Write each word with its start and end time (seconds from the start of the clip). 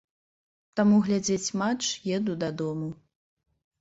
Таму 0.79 0.95
глядзець 1.07 1.55
матч 1.63 1.83
еду 2.17 2.33
дадому. 2.45 2.89